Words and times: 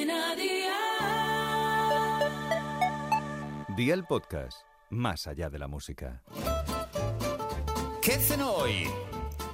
Cadena 0.00 0.34
Dial. 0.34 0.70
Día 3.76 3.94
el 3.94 4.04
podcast, 4.04 4.62
más 4.88 5.26
allá 5.26 5.50
de 5.50 5.58
la 5.58 5.68
música. 5.68 6.22
¿Qué 8.00 8.14
hacen 8.14 8.40
hoy? 8.40 8.88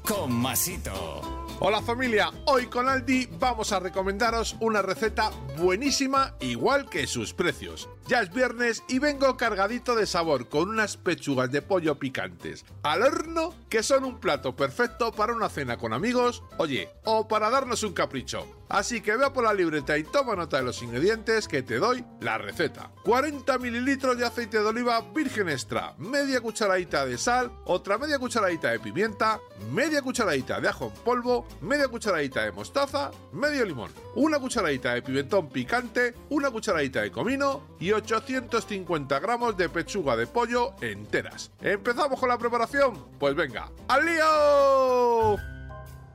Con 0.06 0.32
Masito. 0.32 1.46
Hola 1.58 1.82
familia, 1.82 2.30
hoy 2.46 2.66
con 2.66 2.88
Aldi 2.88 3.26
vamos 3.38 3.72
a 3.72 3.80
recomendaros 3.80 4.56
una 4.60 4.82
receta 4.82 5.30
buenísima 5.58 6.36
igual 6.40 6.88
que 6.88 7.08
sus 7.08 7.34
precios. 7.34 7.88
Ya 8.08 8.20
es 8.20 8.32
viernes 8.32 8.84
y 8.86 9.00
vengo 9.00 9.36
cargadito 9.36 9.96
de 9.96 10.06
sabor 10.06 10.48
con 10.48 10.68
unas 10.68 10.96
pechugas 10.96 11.50
de 11.50 11.60
pollo 11.60 11.98
picantes 11.98 12.64
al 12.84 13.02
horno 13.02 13.52
que 13.68 13.82
son 13.82 14.04
un 14.04 14.20
plato 14.20 14.54
perfecto 14.54 15.10
para 15.10 15.34
una 15.34 15.48
cena 15.48 15.76
con 15.76 15.92
amigos, 15.92 16.44
oye, 16.56 16.88
o 17.04 17.26
para 17.26 17.50
darnos 17.50 17.82
un 17.82 17.94
capricho. 17.94 18.46
Así 18.68 19.00
que 19.00 19.16
vea 19.16 19.32
por 19.32 19.44
la 19.44 19.54
libreta 19.54 19.96
y 19.96 20.02
toma 20.02 20.34
nota 20.34 20.56
de 20.56 20.64
los 20.64 20.82
ingredientes 20.82 21.46
que 21.46 21.62
te 21.62 21.76
doy 21.76 22.04
la 22.20 22.36
receta. 22.36 22.90
40 23.04 23.58
mililitros 23.58 24.18
de 24.18 24.26
aceite 24.26 24.58
de 24.58 24.66
oliva 24.66 25.00
virgen 25.14 25.48
extra, 25.48 25.94
media 25.98 26.40
cucharadita 26.40 27.06
de 27.06 27.16
sal, 27.16 27.52
otra 27.64 27.96
media 27.96 28.18
cucharadita 28.18 28.70
de 28.70 28.80
pimienta, 28.80 29.38
media 29.72 30.02
cucharadita 30.02 30.60
de 30.60 30.68
ajo 30.68 30.92
en 30.94 31.02
polvo, 31.04 31.46
media 31.60 31.86
cucharadita 31.86 32.42
de 32.42 32.52
mostaza, 32.52 33.12
medio 33.32 33.64
limón, 33.64 33.92
una 34.16 34.40
cucharadita 34.40 34.94
de 34.94 35.02
pimentón 35.02 35.48
picante, 35.48 36.14
una 36.30 36.50
cucharadita 36.50 37.02
de 37.02 37.12
comino 37.12 37.62
y 37.78 37.92
850 37.96 39.18
gramos 39.20 39.56
de 39.56 39.68
pechuga 39.68 40.16
de 40.16 40.26
pollo 40.26 40.74
enteras. 40.80 41.50
¿Empezamos 41.60 42.20
con 42.20 42.28
la 42.28 42.38
preparación? 42.38 43.06
Pues 43.18 43.34
venga, 43.34 43.70
¡al 43.88 44.04
lío! 44.04 45.36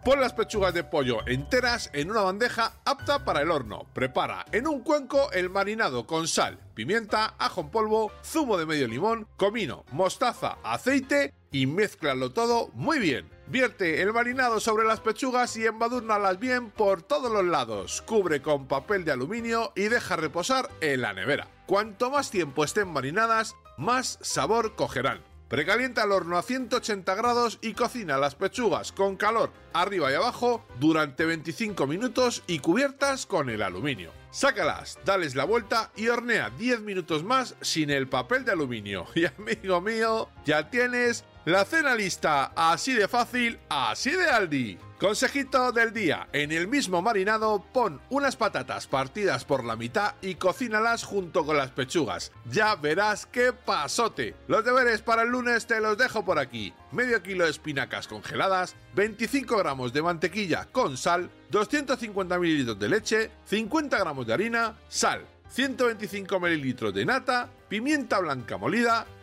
Pon 0.04 0.20
las 0.20 0.34
pechugas 0.34 0.74
de 0.74 0.84
pollo 0.84 1.28
enteras 1.28 1.90
en 1.94 2.10
una 2.10 2.22
bandeja 2.22 2.74
apta 2.86 3.24
para 3.24 3.42
el 3.42 3.52
horno. 3.52 3.86
Prepara 3.94 4.46
en 4.52 4.68
un 4.68 4.82
cuenco 4.82 5.32
el 5.32 5.50
marinado 5.50 6.08
con 6.08 6.28
sal, 6.28 6.60
pimienta, 6.74 7.36
ajo 7.38 7.62
en 7.62 7.70
polvo, 7.70 8.12
zumo 8.24 8.58
de 8.58 8.66
medio 8.66 8.88
limón, 8.88 9.28
comino, 9.38 9.86
mostaza, 9.92 10.58
aceite 10.64 11.34
y 11.52 11.68
mézclalo 11.68 12.32
todo 12.32 12.70
muy 12.74 13.00
bien. 13.00 13.30
Vierte 13.52 14.02
el 14.02 14.14
marinado 14.14 14.62
sobre 14.62 14.88
las 14.88 15.02
pechugas 15.02 15.58
y 15.58 15.66
embadúrnalas 15.66 16.40
bien 16.40 16.72
por 16.72 17.02
todos 17.02 17.30
los 17.30 17.44
lados. 17.44 18.02
Cubre 18.02 18.42
con 18.42 18.66
papel 18.66 19.04
de 19.04 19.12
aluminio 19.12 19.74
y 19.76 19.90
deja 19.90 20.16
reposar 20.16 20.70
en 20.80 21.02
la 21.02 21.12
nevera. 21.12 21.50
Cuanto 21.66 22.10
más 22.10 22.32
tiempo 22.32 22.64
estén 22.64 22.88
marinadas, 22.88 23.58
más 23.78 24.20
sabor 24.22 24.78
cogerán. 24.78 25.22
Precalienta 25.50 26.06
el 26.06 26.14
horno 26.14 26.38
a 26.38 26.44
180 26.44 27.14
grados 27.14 27.60
y 27.62 27.74
cocina 27.74 28.18
las 28.18 28.36
pechugas 28.36 28.94
con 28.94 29.18
calor 29.18 29.52
arriba 29.74 30.10
y 30.10 30.16
abajo 30.16 30.66
durante 30.80 31.26
25 31.26 31.88
minutos 31.88 32.44
y 32.48 32.60
cubiertas 32.60 33.26
con 33.26 33.50
el 33.50 33.64
aluminio. 33.64 34.14
Sácalas, 34.32 34.98
dales 35.04 35.36
la 35.36 35.44
vuelta 35.44 35.92
y 35.98 36.08
hornea 36.08 36.52
10 36.52 36.80
minutos 36.84 37.26
más 37.26 37.56
sin 37.60 37.90
el 37.90 38.08
papel 38.08 38.46
de 38.46 38.54
aluminio. 38.54 39.08
Y 39.16 39.26
amigo 39.26 39.82
mío, 39.82 40.30
ya 40.46 40.70
tienes 40.70 41.26
la 41.46 41.66
cena 41.66 41.96
lista, 41.96 42.52
así 42.56 42.94
de 42.94 43.08
fácil, 43.08 43.60
así 43.70 44.12
de 44.12 44.30
Aldi. 44.30 44.78
Consejito 45.00 45.72
del 45.72 45.92
día, 45.92 46.28
en 46.32 46.52
el 46.52 46.68
mismo 46.68 47.02
marinado 47.02 47.66
pon 47.74 48.00
unas 48.12 48.36
patatas 48.36 48.86
partidas 48.86 49.44
por 49.44 49.64
la 49.64 49.76
mitad 49.76 50.14
y 50.22 50.36
cocínalas 50.36 51.04
junto 51.04 51.44
con 51.44 51.58
las 51.58 51.72
pechugas. 51.72 52.32
Ya 52.52 52.76
verás 52.76 53.26
qué 53.26 53.52
pasote. 53.54 54.36
Los 54.48 54.64
deberes 54.64 55.02
para 55.02 55.24
el 55.24 55.30
lunes 55.30 55.66
te 55.66 55.82
los 55.82 55.98
dejo 55.98 56.24
por 56.24 56.38
aquí. 56.38 56.72
Medio 56.92 57.24
kilo 57.24 57.46
de 57.46 57.50
espinacas 57.50 58.08
congeladas, 58.08 58.76
25 58.94 59.58
gramos 59.58 59.92
de 59.92 60.04
mantequilla 60.04 60.68
con 60.72 60.96
sal, 60.96 61.32
250 61.50 62.38
mililitros 62.38 62.78
de 62.78 62.90
leche, 62.90 63.32
50 63.46 63.98
gramos 63.98 64.28
de 64.28 64.34
harina, 64.34 64.78
sal, 64.88 65.26
125 65.50 66.40
mililitros 66.40 66.94
de 66.94 67.06
nata, 67.06 67.50
pimienta 67.68 68.20
blanca 68.20 68.58
molida 68.58 69.08